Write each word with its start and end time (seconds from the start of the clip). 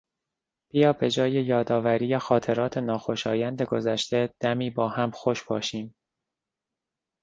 بیا 0.71 0.93
به 0.93 1.09
جای 1.11 1.31
یادآوری 1.31 2.17
خاطرات 2.17 2.77
ناخوشایند 2.77 3.61
گذشته 3.61 4.33
دمی 4.39 4.69
با 4.69 4.89
هم 4.89 5.11
خوش 5.11 5.43
باشیم. 5.43 5.95